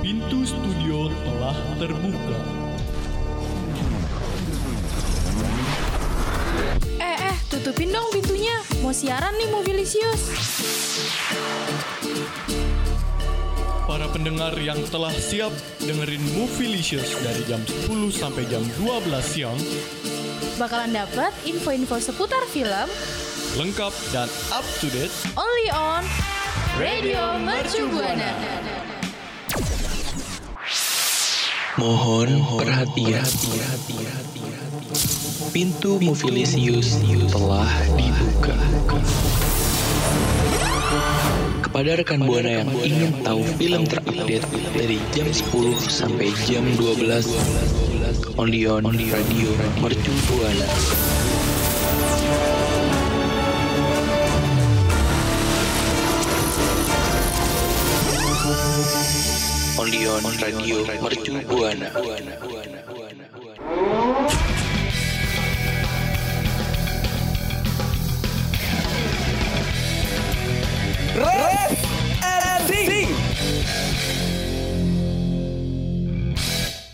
[0.00, 2.38] Pintu studio telah terbuka.
[6.96, 8.56] Eh, eh, tutupin dong pintunya.
[8.80, 10.32] Mau siaran nih Mobilisius.
[13.84, 15.52] Para pendengar yang telah siap
[15.84, 19.60] dengerin Movielicious dari jam 10 sampai jam 12 siang,
[20.56, 22.88] Bakalan dapat info-info seputar film
[23.54, 26.02] lengkap dan up to date only on
[26.74, 28.34] Radio Mercu Buana.
[31.78, 33.22] Mohon perhatian.
[35.54, 36.98] Pintu Movilisius
[37.30, 38.58] telah dibuka.
[41.62, 48.66] Kepada rekan Buana yang ingin tahu film terupdate dari jam 10 sampai jam 12 only
[48.66, 51.23] on Radio Mercu Buana.
[59.78, 61.90] Only on Radio Mercu Buana.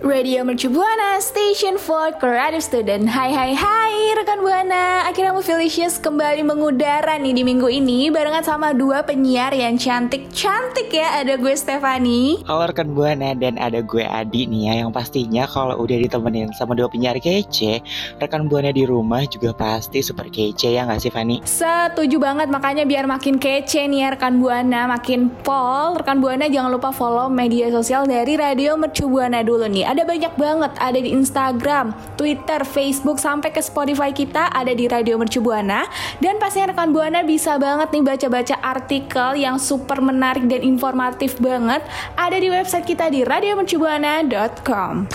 [0.00, 3.04] Radio Mercu Buana, Station for Creative Student.
[3.04, 8.72] Hai hai hai rekan Buana, akhirnya Movilicious kembali mengudara nih di minggu ini barengan sama
[8.72, 11.20] dua penyiar yang cantik-cantik ya.
[11.20, 12.40] Ada gue Stefani.
[12.48, 16.72] Halo rekan Buana dan ada gue Adi nih ya yang pastinya kalau udah ditemenin sama
[16.72, 17.84] dua penyiar kece,
[18.16, 21.44] rekan Buana di rumah juga pasti super kece ya nggak sih Fani?
[21.44, 26.00] Setuju banget makanya biar makin kece nih ya rekan Buana, makin pol.
[26.00, 29.89] Rekan Buana jangan lupa follow media sosial dari Radio Mercu Buana dulu nih.
[29.90, 35.18] Ada banyak banget, ada di Instagram, Twitter, Facebook sampai ke Spotify kita ada di Radio
[35.18, 35.82] Mercu Buana.
[36.22, 41.82] Dan pastinya rekan Buana bisa banget nih baca-baca artikel yang super menarik dan informatif banget
[42.14, 45.10] ada di website kita di radiomercubuana.com.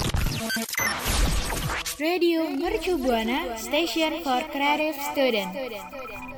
[1.95, 6.34] Radio Mercu Buana, Station for Creative Student.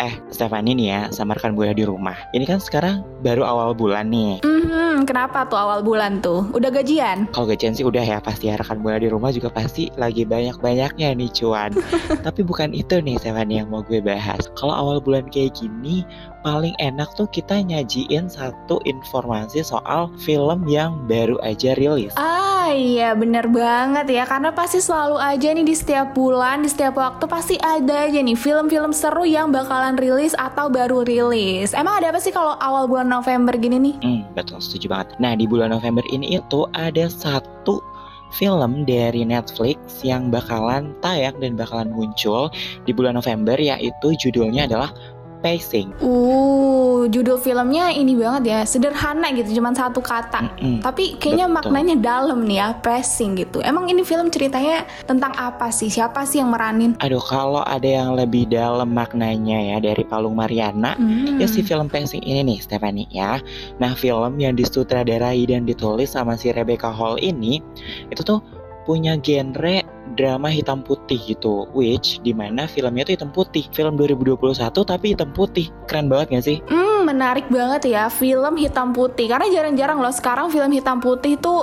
[0.00, 2.16] Eh, Stefani nih ya, sama rekan Buana di rumah.
[2.32, 4.40] Ini kan sekarang baru awal bulan nih.
[4.40, 6.48] Hmm, kenapa tuh awal bulan tuh?
[6.56, 7.28] Udah gajian?
[7.36, 11.12] Kalau gajian sih udah ya, pasti ya rekan Buana di rumah juga pasti lagi banyak-banyaknya
[11.12, 11.76] nih cuan.
[12.26, 14.48] Tapi bukan itu nih Stefani yang mau gue bahas.
[14.56, 16.08] Kalau awal bulan kayak gini,
[16.40, 22.16] paling enak tuh kita nyajiin satu informasi soal film yang baru aja rilis.
[22.16, 26.94] Ah iya bener banget ya Karena pasti selalu aja nih di setiap bulan Di setiap
[27.00, 32.12] waktu pasti ada aja nih Film-film seru yang bakalan rilis atau baru rilis Emang ada
[32.14, 33.94] apa sih kalau awal bulan November gini nih?
[34.04, 35.08] Hmm, betul setuju banget.
[35.18, 37.82] Nah, di bulan November ini itu ada satu
[38.30, 42.46] film dari Netflix yang bakalan tayang dan bakalan muncul
[42.86, 44.94] di bulan November yaitu judulnya adalah
[45.40, 45.96] Pacing.
[45.98, 50.84] Uh, judul filmnya ini banget ya Sederhana gitu, cuman satu kata Mm-mm.
[50.84, 51.56] Tapi kayaknya Betul.
[51.56, 55.88] maknanya dalam nih ya, pressing gitu Emang ini film ceritanya tentang apa sih?
[55.88, 56.92] Siapa sih yang meranin?
[57.00, 61.40] Aduh, kalau ada yang lebih dalam maknanya ya dari Palung Mariana, Hmm.
[61.40, 63.40] ya si film Pacing ini nih Stephanie ya.
[63.80, 67.64] Nah, film yang disutradarai dan ditulis sama si Rebecca Hall ini
[68.12, 68.44] itu tuh
[68.84, 69.80] punya genre
[70.14, 74.36] drama hitam putih gitu, which di mana filmnya tuh hitam putih, film 2021
[74.82, 76.58] tapi hitam putih, keren banget gak sih?
[76.66, 81.54] Hmm, menarik banget ya film hitam putih karena jarang-jarang loh sekarang film hitam putih itu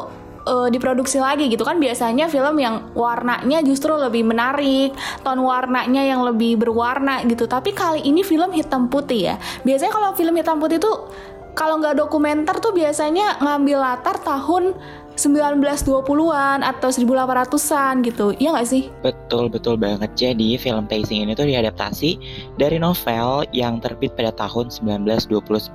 [0.47, 6.23] eh, diproduksi lagi gitu kan biasanya film yang warnanya justru lebih menarik, ton warnanya yang
[6.23, 7.45] lebih berwarna gitu.
[7.45, 9.35] Tapi kali ini film hitam putih ya.
[9.67, 11.11] Biasanya kalau film hitam putih tuh
[11.57, 14.77] kalau nggak dokumenter tuh biasanya ngambil latar tahun
[15.17, 18.37] 1920-an atau 1800-an gitu.
[18.37, 18.93] Iya nggak sih?
[19.01, 20.13] Betul betul banget.
[20.13, 22.21] Jadi film Pacing ini tuh diadaptasi
[22.61, 25.73] dari novel yang terbit pada tahun 1929.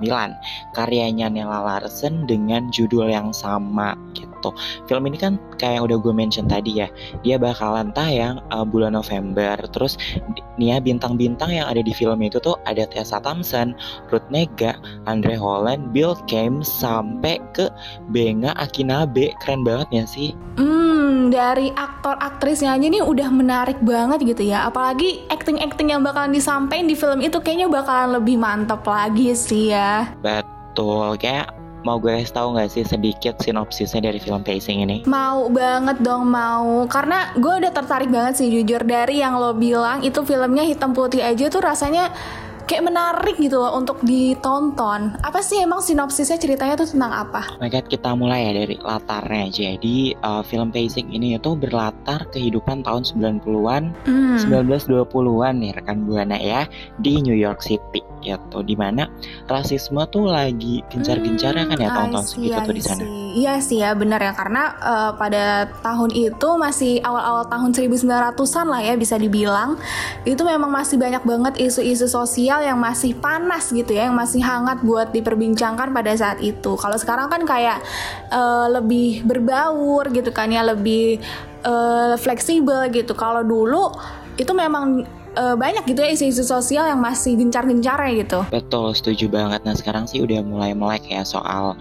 [0.79, 4.32] Karyanya Nella Larsen dengan judul yang sama gitu.
[4.91, 6.89] Film ini kan kayak yang udah gue mention tadi ya,
[7.23, 9.55] dia bakalan tayang uh, bulan November.
[9.71, 9.95] Terus
[10.59, 13.77] nih ya bintang-bintang yang ada di film itu tuh ada Tessa Thompson,
[14.11, 14.75] Ruth Nega,
[15.07, 17.69] Andre Holland, Bill James sampai ke
[18.11, 19.37] Benga Akinabe.
[19.45, 20.33] Keren banget ya sih?
[20.57, 24.67] Hmm, dari aktor aktrisnya aja nih udah menarik banget gitu ya.
[24.67, 30.09] Apalagi acting-acting yang bakalan disampaikan di film itu kayaknya bakalan lebih mantap lagi sih ya.
[30.25, 34.97] Betul, kayak mau gue kasih tahu nggak sih sedikit sinopsisnya dari film Pacing ini?
[35.07, 40.03] Mau banget dong mau Karena gue udah tertarik banget sih jujur Dari yang lo bilang
[40.03, 42.11] itu filmnya hitam putih aja tuh rasanya
[42.65, 45.19] kayak menarik gitu loh untuk ditonton.
[45.21, 47.59] Apa sih emang sinopsisnya ceritanya tuh tentang apa?
[47.59, 49.47] Oke, kita mulai ya dari latarnya.
[49.49, 54.37] Jadi uh, film Pacing ini itu berlatar kehidupan tahun 90-an, Hmm.
[54.39, 56.65] 1920-an nih rekan Buana ya
[56.99, 58.59] di New York City gitu.
[58.63, 59.11] Di mana
[59.47, 63.03] rasisme tuh lagi gencar-gencarnya kan ya Hmm, tahun-tahun segitu tuh di sana.
[63.03, 63.32] see.
[63.33, 68.81] Iya sih ya benar ya karena eh, pada tahun itu masih awal-awal tahun 1900-an lah
[68.85, 69.81] ya bisa dibilang
[70.29, 74.85] itu memang masih banyak banget isu-isu sosial yang masih panas gitu ya yang masih hangat
[74.85, 76.77] buat diperbincangkan pada saat itu.
[76.77, 77.81] Kalau sekarang kan kayak
[78.29, 81.17] eh, lebih berbaur gitu kan ya lebih
[81.65, 83.17] eh, fleksibel gitu.
[83.17, 83.97] Kalau dulu
[84.37, 88.41] itu memang eh, banyak gitu ya isu-isu sosial yang masih gencar-gencarnya gitu.
[88.53, 89.65] Betul, setuju banget.
[89.65, 91.81] Nah sekarang sih udah mulai melek ya soal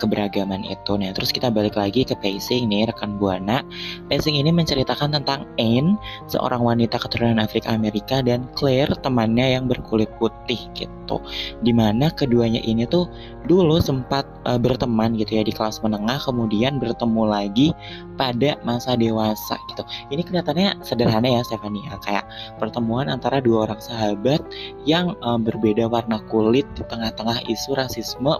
[0.00, 0.96] keberagaman itu.
[0.96, 3.60] Nah terus kita balik lagi ke pacing nih rekan buana.
[4.08, 6.00] Pacing ini menceritakan tentang Anne,
[6.32, 11.20] seorang wanita keturunan Afrika Amerika dan Claire temannya yang berkulit putih gitu.
[11.60, 13.04] Di mana keduanya ini tuh
[13.44, 17.68] dulu sempat eh, berteman gitu ya di kelas menengah, kemudian bertemu lagi
[18.16, 19.82] pada masa dewasa gitu.
[20.12, 22.24] Ini kelihatannya sederhana ya Stefania, kayak
[22.56, 24.40] pertemuan antara dua orang sahabat
[24.88, 28.38] yang eh, berbeda warna kulit di tengah-tengah isu rasisme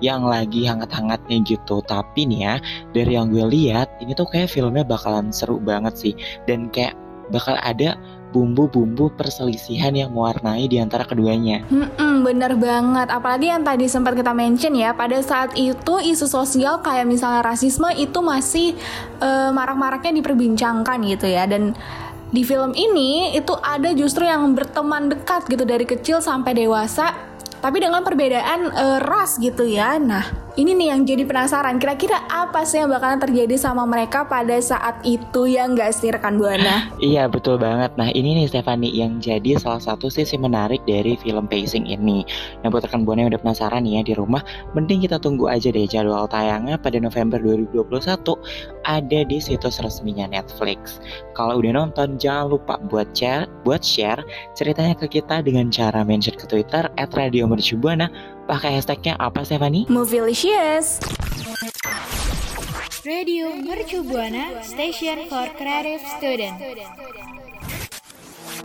[0.00, 0.64] yang lagi
[0.96, 1.84] hangat-hangatnya gitu.
[1.84, 2.54] Tapi nih ya,
[2.96, 6.14] dari yang gue lihat, ini tuh kayak filmnya bakalan seru banget sih.
[6.48, 6.96] Dan kayak
[7.28, 7.98] bakal ada
[8.30, 11.64] bumbu-bumbu perselisihan yang mewarnai di antara keduanya.
[11.72, 13.08] Hmm, bener banget.
[13.08, 17.88] Apalagi yang tadi sempat kita mention ya, pada saat itu isu sosial kayak misalnya rasisme
[17.96, 18.76] itu masih
[19.22, 21.48] eh, marak-maraknya diperbincangkan gitu ya.
[21.48, 21.72] Dan
[22.34, 27.14] di film ini itu ada justru yang berteman dekat gitu dari kecil sampai dewasa,
[27.62, 29.96] tapi dengan perbedaan eh, ras gitu ya.
[29.96, 31.76] Nah, ini nih yang jadi penasaran.
[31.76, 36.40] Kira-kira apa sih yang bakalan terjadi sama mereka pada saat itu ya nggak sih rekan
[36.40, 36.88] buana?
[36.96, 37.92] Iya betul banget.
[38.00, 42.24] Nah ini nih Stefani yang jadi salah satu sisi menarik dari film pacing ini.
[42.64, 44.40] Nah buat rekan buana yang udah penasaran nih ya di rumah,
[44.72, 48.16] mending kita tunggu aja deh jadwal tayangnya pada November 2021
[48.88, 51.04] ada di situs resminya Netflix.
[51.36, 54.24] Kalau udah nonton jangan lupa buat share, buat share
[54.56, 58.08] ceritanya ke kita dengan cara mention ke Twitter @radiomercubuana
[58.46, 59.90] pakai hashtagnya apa Stefani?
[59.90, 61.02] Movielicious.
[63.06, 66.58] Radio Mercu Buana Station for Creative Student.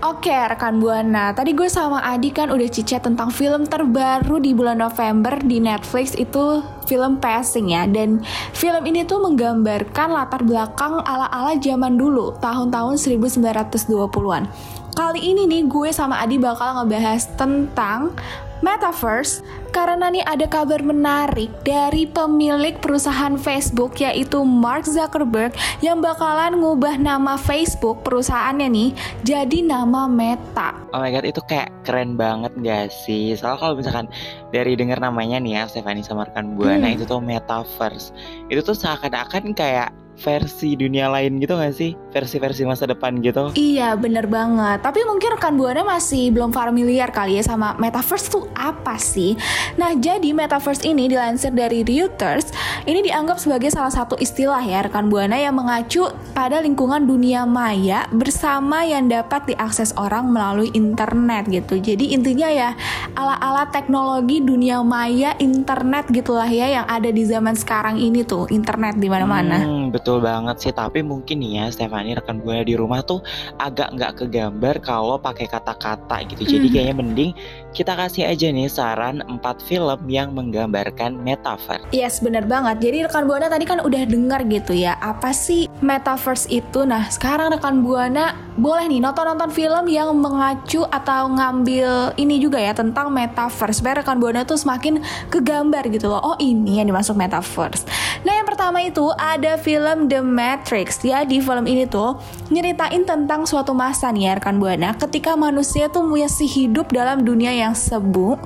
[0.02, 4.82] Oke rekan Buana, tadi gue sama Adi kan udah cicat tentang film terbaru di bulan
[4.82, 8.18] November di Netflix itu film Passing ya Dan
[8.58, 14.50] film ini tuh menggambarkan latar belakang ala-ala zaman dulu, tahun-tahun 1920-an
[14.98, 18.18] Kali ini nih gue sama Adi bakal ngebahas tentang
[18.62, 19.42] Metaverse
[19.72, 25.50] karena nih ada kabar menarik dari pemilik perusahaan Facebook yaitu Mark Zuckerberg
[25.80, 28.90] yang bakalan ngubah nama Facebook perusahaannya nih
[29.24, 30.78] jadi nama Meta.
[30.92, 34.08] Oh my god itu kayak keren banget gak sih Soalnya kalau misalkan
[34.52, 36.96] dari denger namanya nih ya Stefani sama rekan Buana Hmm.
[36.96, 38.12] itu tuh Metaverse
[38.48, 39.90] Itu tuh seakan-akan kayak
[40.22, 41.98] versi dunia lain gitu gak sih?
[42.14, 43.50] Versi-versi masa depan gitu?
[43.58, 44.86] Iya bener banget.
[44.86, 49.34] Tapi mungkin rekan Buana masih belum familiar kali ya sama Metaverse tuh apa sih?
[49.82, 52.54] Nah jadi Metaverse ini dilansir dari Reuters
[52.86, 56.06] Ini dianggap sebagai salah satu istilah ya rekan Buana yang mengacu
[56.38, 61.82] pada lingkungan dunia maya Bersama yang dapat diakses orang melalui internet gitu.
[61.82, 62.70] Jadi intinya ya
[63.18, 69.02] ala-ala teknologi dunia maya internet gitulah ya Yang ada di zaman sekarang ini tuh internet
[69.02, 69.58] di mana-mana.
[69.64, 70.74] Hmm, betul banget sih.
[70.74, 73.24] Tapi mungkin nih ya Stefani rekan Buana di rumah tuh
[73.62, 76.44] Agak nggak kegambar kalau pakai kata-kata gitu.
[76.58, 77.32] Jadi kayaknya mending
[77.72, 82.80] kita kasih aja nih saran 4 film yang menggambarkan Metaverse Yes, bener banget.
[82.80, 86.88] Jadi rekan Buana tadi kan udah dengar gitu ya, apa sih metaverse itu?
[86.88, 92.72] Nah, sekarang rekan Buana boleh nih nonton-nonton film yang mengacu atau ngambil ini juga ya
[92.76, 93.84] tentang metaverse.
[93.84, 96.24] Supaya rekan Buana tuh semakin kegambar gitu loh.
[96.24, 97.88] Oh, ini yang dimaksud metaverse.
[98.24, 101.04] Nah, yang pertama itu ada film The Matrix.
[101.04, 102.20] Ya, di film ini tuh
[102.52, 107.52] nyeritain tentang suatu masa nih ya rekan Buana, ketika manusia tuh masih hidup dalam dunia
[107.70, 108.42] sebu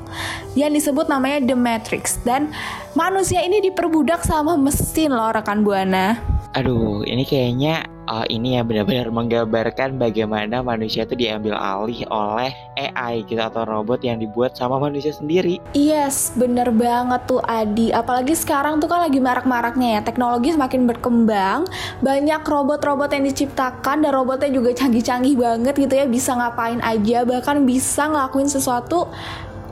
[0.60, 2.52] yang disebut namanya The Matrix dan
[2.92, 6.20] manusia ini diperbudak sama mesin loh rekan Buana.
[6.52, 13.26] Aduh, ini kayaknya uh, ini ya benar-benar menggambarkan bagaimana manusia itu diambil alih oleh AI
[13.26, 15.60] gitu atau robot yang dibuat sama manusia sendiri.
[15.74, 17.92] Yes, bener banget tuh Adi.
[17.92, 21.66] Apalagi sekarang tuh kan lagi marak-maraknya ya teknologi semakin berkembang,
[22.02, 27.64] banyak robot-robot yang diciptakan dan robotnya juga canggih-canggih banget gitu ya, bisa ngapain aja, bahkan
[27.64, 29.10] bisa ngelakuin sesuatu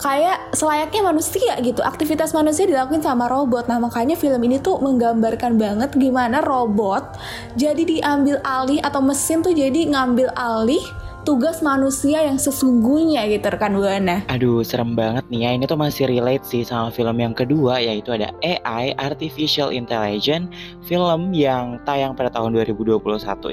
[0.04, 5.56] kayak selayaknya manusia gitu aktivitas manusia dilakuin sama robot nah makanya film ini tuh menggambarkan
[5.56, 7.16] banget gimana robot
[7.56, 10.84] jadi diambil alih atau mesin tuh jadi ngambil alih
[11.24, 14.28] tugas manusia yang sesungguhnya gitu rekan Buana.
[14.28, 15.50] Aduh, serem banget nih ya.
[15.56, 20.52] Ini tuh masih relate sih sama film yang kedua yaitu ada AI Artificial Intelligence,
[20.84, 23.00] film yang tayang pada tahun 2021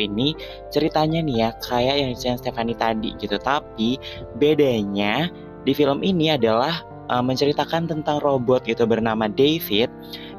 [0.02, 0.35] ini.
[0.75, 4.02] Ceritanya nih ya kayak yang diceritain Stephanie tadi gitu, tapi
[4.42, 5.30] bedanya
[5.64, 9.90] di film ini adalah uh, menceritakan tentang robot gitu bernama David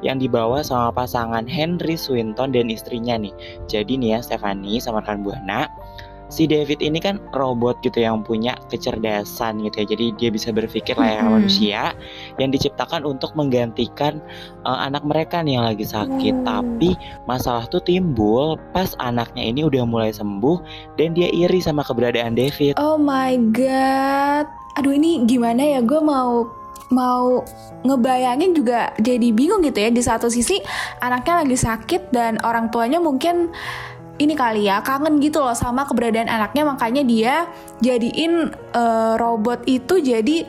[0.01, 3.33] yang dibawa sama pasangan Henry Swinton dan istrinya nih.
[3.69, 5.69] Jadi nih ya Stephanie sama rekan Buana,
[6.31, 9.87] si David ini kan robot gitu yang punya kecerdasan gitu ya.
[9.93, 11.35] Jadi dia bisa berpikir layaknya Hmm.
[11.37, 11.81] manusia
[12.39, 14.23] yang diciptakan untuk menggantikan
[14.63, 16.33] uh, anak mereka nih yang lagi sakit.
[16.41, 16.43] Oh.
[16.47, 16.95] Tapi
[17.27, 20.63] masalah tuh timbul pas anaknya ini udah mulai sembuh
[20.97, 22.79] dan dia iri sama keberadaan David.
[22.79, 24.60] Oh my god.
[24.79, 25.79] Aduh ini gimana ya?
[25.83, 26.47] Gue mau
[26.91, 27.39] mau
[27.87, 29.89] ngebayangin juga jadi bingung gitu ya.
[29.91, 30.59] Di satu sisi
[30.99, 33.51] anaknya lagi sakit dan orang tuanya mungkin
[34.21, 36.63] ini kali ya kangen gitu loh sama keberadaan anaknya.
[36.67, 37.35] Makanya dia
[37.83, 40.47] jadiin eh, robot itu jadi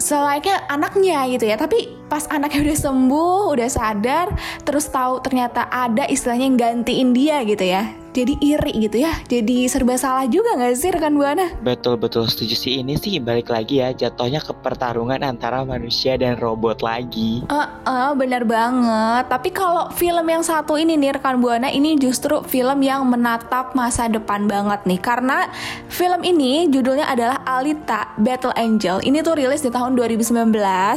[0.00, 1.56] selayaknya anaknya gitu ya.
[1.60, 4.26] Tapi pas anaknya udah sembuh udah sadar
[4.66, 9.70] terus tahu ternyata ada istilahnya yang gantiin dia gitu ya jadi iri gitu ya jadi
[9.70, 13.94] serba salah juga nggak sih rekan buana Betul-betul setuju sih ini sih balik lagi ya
[13.94, 17.44] jatuhnya ke pertarungan antara manusia dan robot lagi.
[17.46, 19.30] Eh, eh, bener banget.
[19.30, 24.08] Tapi kalau film yang satu ini nih rekan buana ini justru film yang menatap masa
[24.10, 24.98] depan banget nih.
[24.98, 25.46] Karena
[25.92, 29.04] film ini judulnya adalah Alita Battle Angel.
[29.04, 30.50] Ini tuh rilis di tahun 2019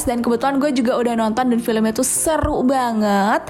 [0.07, 3.43] dan kebetulan gue juga udah nonton dan filmnya tuh seru banget.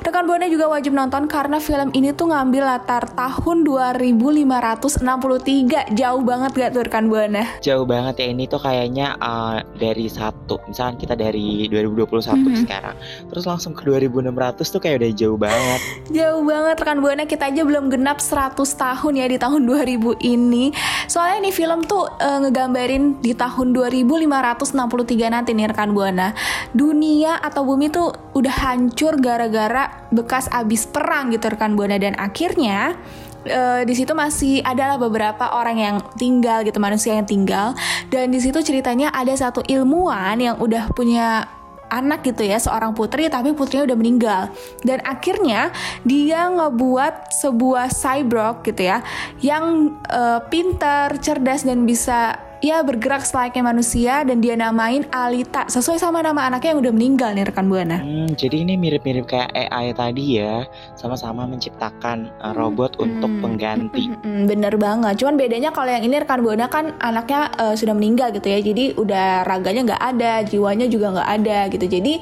[0.00, 5.92] Rekan buana juga wajib nonton karena film ini tuh ngambil latar tahun 2563.
[5.92, 7.42] Jauh banget gak tuh rekan buana?
[7.60, 12.62] Jauh banget ya ini tuh kayaknya uh, dari satu misalkan kita dari 2021 Mhm.
[12.62, 12.94] sekarang
[13.26, 15.80] terus langsung ke 2600 tuh kayak udah jauh banget.
[16.20, 20.68] Jauh banget rekan Buana kita aja belum genap 100 tahun ya di tahun 2000 ini.
[21.06, 26.30] Soalnya nih film tuh eh, ngegambarin di tahun 2563 nanti nih rekan Buana.
[26.70, 26.99] Dunia
[27.40, 32.98] atau bumi tuh udah hancur gara-gara bekas abis perang gitu rekan Buana dan akhirnya
[33.44, 37.72] eh, di situ masih adalah beberapa orang yang tinggal gitu manusia yang tinggal.
[38.12, 41.48] Dan di situ ceritanya ada satu ilmuwan yang udah punya
[41.90, 44.42] anak gitu ya seorang putri tapi putrinya udah meninggal.
[44.84, 45.74] Dan akhirnya
[46.06, 49.02] dia ngebuat sebuah cyborg gitu ya
[49.40, 55.96] yang eh, pintar cerdas dan bisa ya bergerak selayaknya manusia dan dia namain Alita sesuai
[55.96, 59.92] sama nama anaknya yang udah meninggal nih rekan buana Hmm, jadi ini mirip-mirip kayak AI
[59.92, 60.64] tadi ya,
[60.94, 63.40] sama-sama menciptakan uh, robot untuk Hmm.
[63.40, 64.10] pengganti.
[64.10, 68.30] Mm-mm, bener banget cuman bedanya kalau yang ini rekan buana kan anaknya eh, sudah meninggal
[68.30, 72.12] gitu ya jadi udah raganya nggak ada jiwanya juga nggak ada gitu jadi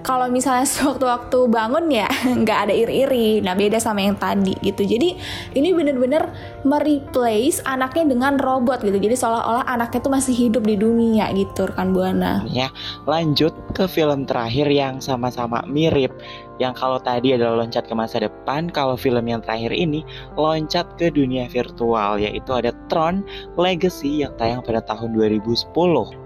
[0.00, 2.06] kalau misalnya sewaktu-waktu bangun ya
[2.42, 5.18] nggak ada iri-iri nah beda sama yang tadi gitu jadi
[5.52, 6.30] ini bener-bener
[6.66, 11.94] mereplace anaknya dengan robot gitu jadi seolah-olah anaknya tuh masih hidup di dunia gitu rekan
[11.94, 12.70] buana Ya,
[13.04, 16.14] lanjut ke film terakhir yang sama-sama mirip.
[16.58, 20.02] Yang kalau tadi adalah loncat ke masa depan, kalau film yang terakhir ini
[20.34, 23.22] loncat ke dunia virtual, yaitu ada Tron
[23.54, 25.70] Legacy yang tayang pada tahun 2010.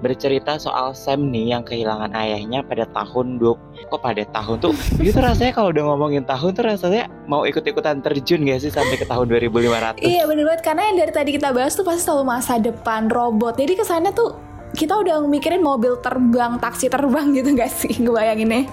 [0.01, 3.61] Bercerita soal Sam nih yang kehilangan ayahnya pada tahun 20...
[3.93, 4.73] Kok pada tahun tuh?
[4.97, 9.05] Gitu rasanya kalau udah ngomongin tahun tuh rasanya mau ikut-ikutan terjun gak sih sampai ke
[9.05, 10.01] tahun 2500?
[10.01, 13.61] Iya bener banget karena yang dari tadi kita bahas tuh pasti selalu masa depan robot.
[13.61, 14.33] Jadi kesannya tuh
[14.73, 18.65] kita udah mikirin mobil terbang, taksi terbang gitu gak sih ngebayanginnya?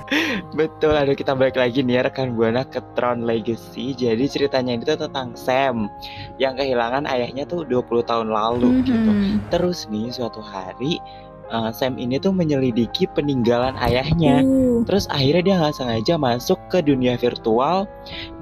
[0.55, 3.91] Betul, aduh kita balik lagi nih ya rekan Buana ke Tron Legacy.
[3.91, 5.91] Jadi ceritanya itu tentang Sam
[6.39, 9.11] yang kehilangan ayahnya tuh 20 tahun lalu gitu.
[9.11, 9.51] Mhm.
[9.51, 11.03] Terus nih suatu hari
[11.51, 14.41] uh, Sam ini tuh menyelidiki peninggalan ayahnya.
[14.41, 17.89] Uh, Terus akhirnya dia nggak sengaja masuk ke dunia virtual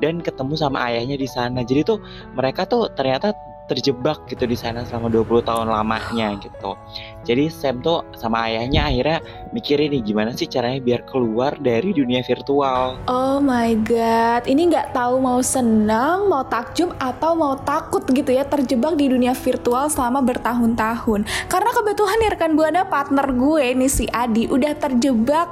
[0.03, 1.63] dan ketemu sama ayahnya di sana.
[1.63, 1.99] Jadi tuh
[2.35, 3.33] mereka tuh ternyata
[3.67, 6.79] terjebak gitu di sana selama 20 tahun lamanya gitu.
[7.27, 9.19] Jadi Sam tuh sama ayahnya akhirnya
[9.51, 12.95] mikirin nih gimana sih caranya biar keluar dari dunia virtual.
[13.11, 18.47] Oh my god, ini nggak tahu mau senang, mau takjub atau mau takut gitu ya
[18.47, 21.27] terjebak di dunia virtual selama bertahun-tahun.
[21.51, 25.51] Karena kebetulan ya rekan buana partner gue nih si Adi udah terjebak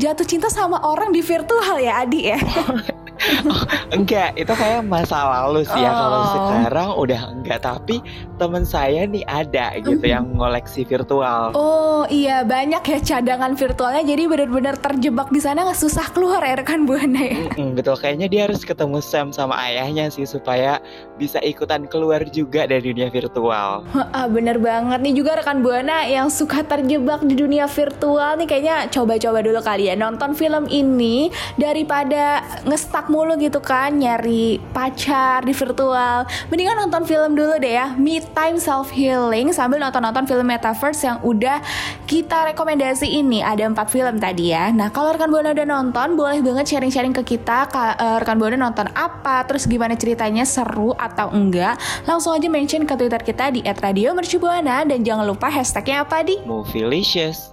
[0.00, 2.40] jatuh cinta sama orang di virtual ya Adi ya.
[3.96, 5.90] Enggak, itu kayak masa lalu sih ya.
[5.90, 6.28] Kalau Oh.
[6.30, 7.96] sekarang udah enggak, tapi
[8.36, 11.52] temen saya nih ada gitu yang ngoleksi virtual.
[11.52, 16.56] Oh iya banyak ya cadangan virtualnya jadi benar-benar terjebak di sana nggak susah keluar ya
[16.56, 17.36] rekan buana ya.
[17.50, 20.80] Mm-mm, betul, kayaknya dia harus ketemu Sam sama ayahnya sih supaya
[21.16, 23.84] bisa ikutan keluar juga dari dunia virtual.
[23.92, 28.88] Ah, bener banget nih juga rekan buana yang suka terjebak di dunia virtual nih kayaknya
[28.88, 35.50] coba-coba dulu kali ya nonton film ini daripada ngestak mulu gitu kan nyari pacar di
[35.50, 36.24] virtual.
[36.48, 41.18] Mendingan nonton film dulu deh ya me time self healing sambil nonton-nonton film metaverse yang
[41.26, 41.58] udah
[42.06, 43.42] kita rekomendasi ini.
[43.42, 44.70] Ada empat film tadi ya.
[44.70, 48.86] Nah kalau rekan buana udah nonton boleh banget sharing-sharing ke kita uh, rekan buana nonton
[48.94, 51.76] apa terus gimana ceritanya seru atau enggak.
[52.06, 56.38] Langsung aja mention ke twitter kita di @radiomercubuana dan jangan lupa hashtagnya apa di?
[56.46, 57.50] Movielicious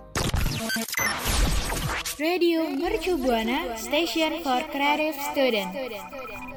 [2.20, 6.57] Radio Mercu Buana Station for Creative Student.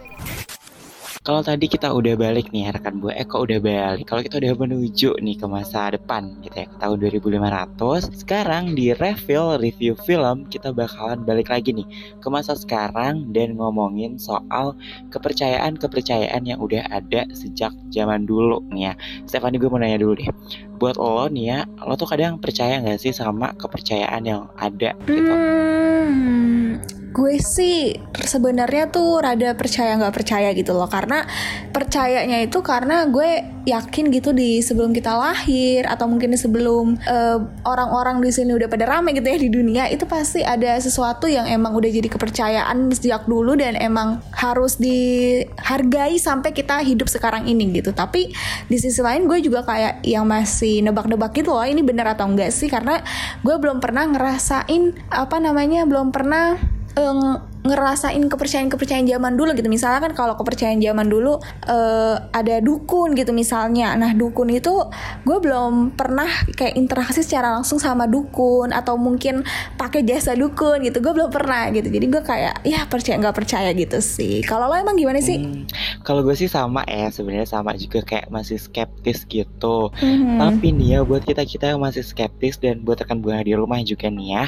[1.20, 4.08] Kalau tadi kita udah balik nih rekan buah Eko udah balik.
[4.08, 8.08] Kalau kita udah menuju nih ke masa depan gitu ya, ke tahun 2500.
[8.08, 11.84] Sekarang di reveal review film kita bakalan balik lagi nih
[12.24, 14.72] ke masa sekarang dan ngomongin soal
[15.12, 18.92] kepercayaan-kepercayaan yang udah ada sejak zaman dulu nih ya.
[19.28, 20.32] Stefani gue mau nanya dulu deh.
[20.80, 25.36] Buat lo nih ya, lo tuh kadang percaya gak sih sama kepercayaan yang ada gitu?
[25.36, 30.86] Hmm, gue sih sebenarnya tuh rada percaya nggak percaya gitu loh.
[30.86, 31.26] Karena
[31.74, 38.22] percayanya itu karena gue yakin gitu di sebelum kita lahir atau mungkin sebelum uh, orang-orang
[38.24, 41.76] di sini udah pada rame gitu ya di dunia itu pasti ada sesuatu yang emang
[41.76, 47.90] udah jadi kepercayaan sejak dulu dan emang harus dihargai sampai kita hidup sekarang ini gitu.
[47.90, 48.30] Tapi
[48.70, 52.54] di sisi lain gue juga kayak yang masih nebak-nebak gitu loh ini bener atau enggak
[52.54, 52.70] sih?
[52.70, 53.02] Karena
[53.42, 59.70] gue belum pernah ngerasain apa namanya belum pernah um, ngerasain kepercayaan-kepercayaan zaman dulu gitu.
[59.70, 61.38] Misalnya kan kalau kepercayaan zaman dulu
[61.70, 63.94] uh, ada dukun gitu misalnya.
[63.94, 64.74] Nah dukun itu
[65.22, 69.46] gue belum pernah kayak interaksi secara langsung sama dukun atau mungkin
[69.78, 70.98] pakai jasa dukun gitu.
[70.98, 71.86] Gue belum pernah gitu.
[71.86, 74.42] Jadi gue kayak ya percaya nggak percaya gitu sih.
[74.42, 75.38] Kalau lo emang gimana sih?
[75.38, 75.64] Hmm,
[76.02, 79.92] kalau gue sih sama ya sebenarnya sama juga kayak masih skeptis gitu.
[80.00, 80.40] Hmm.
[80.40, 83.84] tapi nih ya buat kita kita yang masih skeptis dan buat rekan buah di rumah
[83.84, 84.44] juga nih ya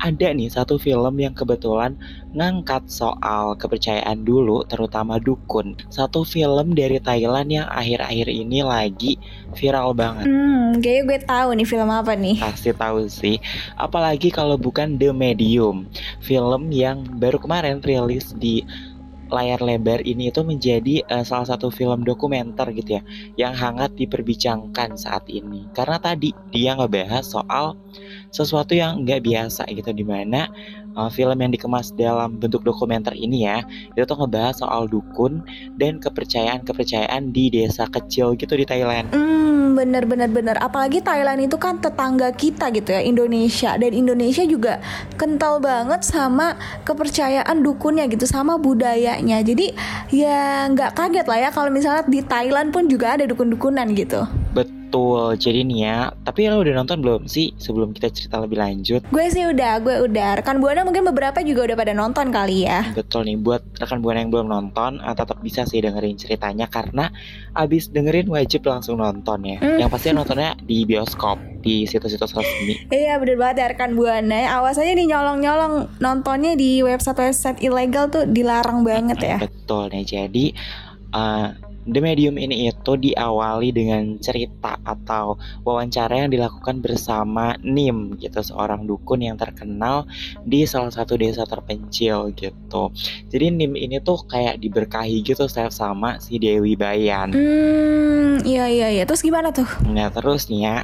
[0.00, 2.00] ada nih satu film yang kebetulan
[2.48, 5.76] ngangkat soal kepercayaan dulu, terutama dukun.
[5.92, 9.20] Satu film dari Thailand yang akhir-akhir ini lagi
[9.52, 10.24] viral banget.
[10.24, 12.40] Hmm, kayaknya gue tahu nih film apa nih.
[12.40, 13.36] Pasti tahu sih.
[13.76, 15.84] Apalagi kalau bukan The Medium,
[16.24, 18.64] film yang baru kemarin rilis di
[19.28, 23.02] layar lebar ini itu menjadi uh, salah satu film dokumenter gitu ya
[23.36, 27.76] yang hangat diperbincangkan saat ini karena tadi dia ngebahas soal
[28.32, 30.48] sesuatu yang nggak biasa gitu di mana
[30.98, 33.62] uh, film yang dikemas dalam bentuk dokumenter ini ya
[33.94, 35.46] itu tuh ngebahas soal dukun
[35.78, 39.14] dan kepercayaan-kepercayaan di desa kecil gitu di Thailand.
[39.14, 40.58] Hmm, bener bener bener.
[40.58, 44.82] Apalagi Thailand itu kan tetangga kita gitu ya Indonesia dan Indonesia juga
[45.14, 49.38] kental banget sama kepercayaan dukunnya gitu sama budayanya.
[49.46, 49.70] Jadi
[50.10, 54.26] ya nggak kaget lah ya kalau misalnya di Thailand pun juga ada dukun-dukunan gitu.
[54.50, 55.98] Betul Betul, jadi nih ya.
[56.24, 59.04] Tapi lo udah nonton belum sih sebelum kita cerita lebih lanjut?
[59.12, 60.40] Gue sih udah, gue udah.
[60.40, 62.88] Rekan Buana mungkin beberapa juga udah pada nonton kali ya.
[62.96, 67.12] Betul nih, buat rekan Buana yang belum nonton, uh, tetap bisa sih dengerin ceritanya karena
[67.52, 69.60] abis dengerin wajib langsung nonton ya.
[69.60, 69.76] Hmm.
[69.76, 72.88] Yang pasti nontonnya di bioskop, di situs-situs resmi.
[72.88, 74.56] iya bener banget ya rekan Buana.
[74.56, 79.36] Awas aja nih nyolong-nyolong nontonnya di website-website ilegal tuh dilarang banget ya.
[79.36, 80.56] Betul nih, jadi
[81.12, 88.44] uh, The Medium ini itu diawali dengan cerita atau wawancara yang dilakukan bersama Nim gitu
[88.44, 90.04] seorang dukun yang terkenal
[90.44, 92.92] di salah satu desa terpencil gitu.
[93.32, 97.32] Jadi Nim ini tuh kayak diberkahi gitu sama si Dewi Bayan.
[97.32, 99.04] Hmm, iya iya iya.
[99.08, 99.66] Terus gimana tuh?
[99.88, 100.76] Nah, terus nih ya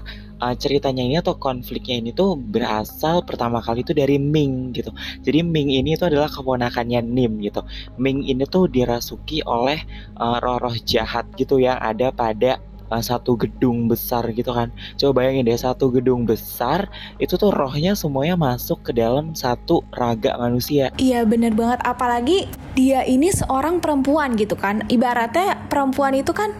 [0.44, 4.92] uh, ceritanya ini atau konfliknya ini tuh berasal pertama kali itu dari Ming gitu.
[5.24, 7.64] Jadi Ming ini itu adalah keponakannya Nim gitu.
[7.96, 9.80] Ming ini tuh dirasuki oleh
[10.20, 12.61] uh, roh-roh jahat gitu yang ada pada
[12.92, 14.68] uh, satu gedung besar gitu kan.
[15.00, 20.37] Coba bayangin deh satu gedung besar itu tuh rohnya semuanya masuk ke dalam satu raga
[20.37, 20.92] manusia.
[21.00, 24.85] Iya bener banget apalagi dia ini seorang perempuan gitu kan.
[24.92, 26.52] Ibaratnya perempuan itu kan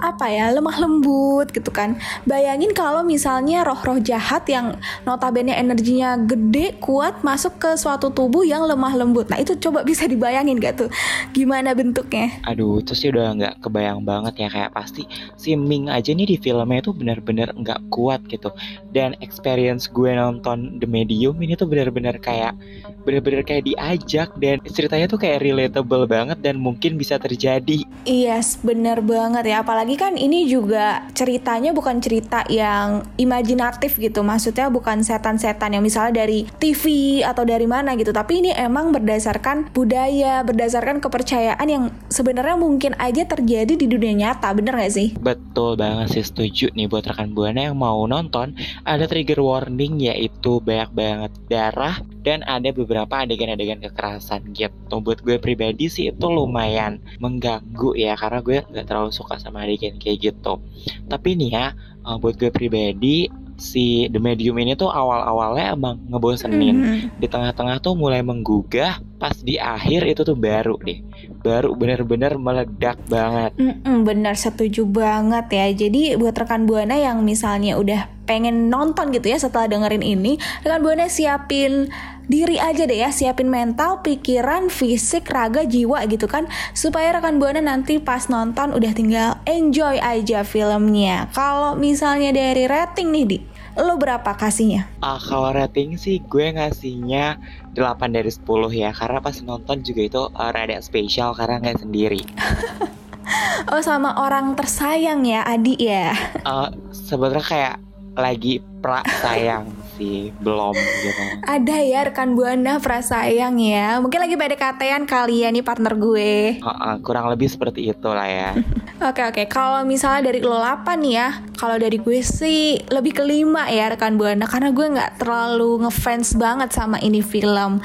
[0.00, 1.96] apa ya lemah lembut gitu kan.
[2.24, 8.64] Bayangin kalau misalnya roh-roh jahat yang notabene energinya gede kuat masuk ke suatu tubuh yang
[8.64, 9.28] lemah lembut.
[9.28, 10.90] Nah itu coba bisa dibayangin gak tuh?
[11.36, 12.40] Gimana bentuknya?
[12.48, 14.48] Aduh itu sih udah nggak kebayang banget ya.
[14.50, 15.04] Kayak pasti
[15.36, 18.50] si Ming aja nih di filmnya itu benar-benar nggak kuat gitu.
[18.90, 22.56] Dan experience gue nonton The Medium ini tuh benar-benar kayak
[23.04, 27.84] benar-benar kayak diajak dan ceritanya tuh kayak relatable banget dan mungkin bisa terjadi.
[28.04, 29.62] Yes bener banget ya.
[29.62, 34.22] Apalagi apalagi kan ini juga ceritanya bukan cerita yang imajinatif gitu.
[34.22, 38.14] Maksudnya bukan setan-setan yang misalnya dari TV atau dari mana gitu.
[38.14, 44.54] Tapi ini emang berdasarkan budaya berdasarkan kepercayaan yang sebenarnya mungkin aja terjadi di dunia nyata.
[44.54, 45.10] Bener gak sih?
[45.18, 48.54] Betul banget sih setuju nih buat rekan buana yang mau nonton.
[48.86, 55.00] Ada trigger warning yaitu banyak banget darah dan ada beberapa adegan-adegan kekerasan gitu.
[55.00, 59.96] Buat gue pribadi sih itu lumayan mengganggu ya karena gue nggak terlalu suka sama adegan
[59.96, 60.60] kayak gitu.
[61.08, 61.66] Tapi nih ya,
[62.04, 63.28] uh, buat gue pribadi
[63.60, 66.76] si The Medium ini tuh awal-awalnya emang ngebosenin.
[66.80, 66.98] Mhm.
[67.20, 71.04] Di tengah-tengah tuh mulai menggugah, pas di akhir itu tuh baru deh.
[71.40, 73.52] Baru bener-bener meledak banget.
[73.56, 75.66] Mm-mm, benar setuju banget ya.
[75.72, 80.86] Jadi buat rekan buana yang misalnya udah pengen nonton gitu ya setelah dengerin ini, rekan
[80.86, 81.90] buana siapin
[82.30, 86.46] diri aja deh ya, siapin mental, pikiran, fisik, raga, jiwa gitu kan,
[86.78, 91.26] supaya rekan buana nanti pas nonton udah tinggal enjoy aja filmnya.
[91.34, 93.36] Kalau misalnya dari rating nih di,
[93.78, 94.90] lo berapa kasihnya?
[94.98, 97.38] Ah, kalau rating sih gue ngasihnya
[97.74, 98.42] 8 dari 10
[98.74, 102.22] ya Karena pas nonton juga itu uh, rada spesial karena nggak sendiri
[103.70, 106.10] Oh sama orang tersayang ya, Adi ya.
[106.42, 107.76] uh, Sebenarnya kayak
[108.18, 109.70] lagi pra sayang
[110.00, 114.00] sih Belum gitu Ada ya rekan buana prasayang ya.
[114.00, 116.64] Mungkin lagi PDKT-an kali ya nih partner gue.
[116.64, 118.50] Uh, uh, Kurang lebih seperti itu lah ya
[119.00, 123.24] Oke oke, kalau misalnya dari lo 8 nih ya, kalau dari gue sih lebih ke
[123.24, 127.80] 5 ya rekan buana karena gue nggak terlalu ngefans banget sama ini film.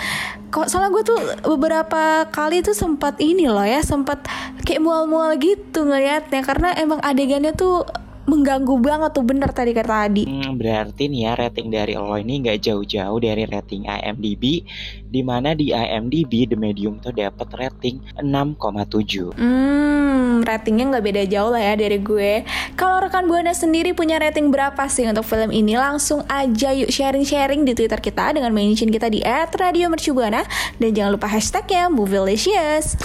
[0.51, 1.19] Kok soalnya gue tuh
[1.55, 4.27] beberapa kali tuh sempat ini loh ya, sempat
[4.67, 7.87] kayak mual-mual gitu ngeliatnya karena emang adegannya tuh
[8.25, 10.23] mengganggu banget tuh bener tadi kata Adi.
[10.25, 14.65] Hmm, berarti nih ya rating dari lo ini nggak jauh-jauh dari rating IMDb
[15.05, 21.51] Di mana di IMDb The Medium tuh dapat rating 6,7 Hmm, ratingnya nggak beda jauh
[21.53, 22.43] lah ya dari gue.
[22.75, 25.77] Kalau rekan buana sendiri punya rating berapa sih untuk film ini?
[25.79, 30.43] Langsung aja yuk sharing-sharing di Twitter kita dengan mention kita di @radiomercubuana
[30.81, 32.99] dan jangan lupa hashtagnya Movielicious.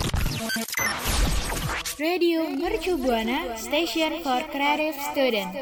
[2.01, 5.53] Radio Mercu Buana Station for Creative Student.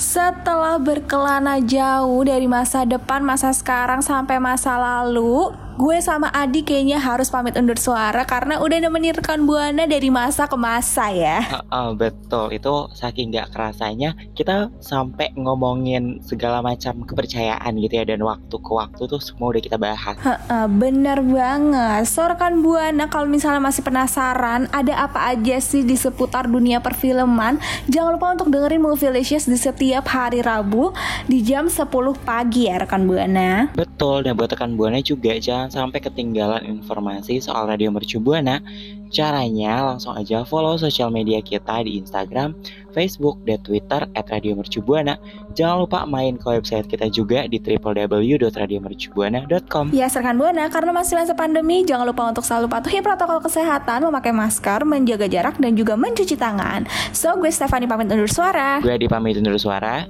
[0.00, 6.96] Setelah berkelana jauh dari masa depan, masa sekarang sampai masa lalu, gue sama Adi kayaknya
[6.96, 11.44] harus pamit undur suara karena udah nemenin rekan buana dari masa ke masa ya.
[11.44, 18.24] Heeh, betul itu saking nggak kerasanya kita sampai ngomongin segala macam kepercayaan gitu ya dan
[18.24, 20.16] waktu ke waktu tuh semua udah kita bahas.
[20.24, 22.08] Heeh, bener banget.
[22.08, 27.60] So rekan buana kalau misalnya masih penasaran ada apa aja sih di seputar dunia perfilman,
[27.92, 30.96] jangan lupa untuk dengerin Movielicious di setiap hari Rabu
[31.28, 31.84] di jam 10
[32.24, 33.68] pagi ya rekan buana.
[33.76, 38.64] Betul dan buat rekan buana juga jangan sampai ketinggalan informasi soal Radio Mercu Buana.
[39.10, 42.54] Caranya langsung aja follow sosial media kita di Instagram,
[42.94, 45.18] Facebook, dan Twitter at Radio Mercu Buana.
[45.58, 49.90] Jangan lupa main ke website kita juga di www.radiomercubuana.com.
[49.90, 54.30] Ya rekan buana karena masih masa pandemi jangan lupa untuk selalu patuhi protokol kesehatan, memakai
[54.30, 56.86] masker, menjaga jarak dan juga mencuci tangan.
[57.10, 58.78] So gue Stefani pamit undur suara.
[58.78, 60.06] Gue dipamit undur suara.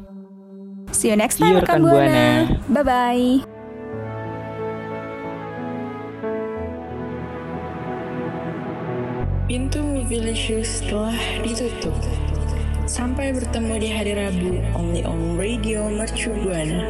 [0.93, 2.45] See you next See time you, rekan rekan buana.
[2.69, 3.60] Buana.
[9.51, 11.91] Pintu Movielicious telah ditutup.
[12.87, 16.87] Sampai bertemu di hari Rabu, only on Radio Mercu Buana.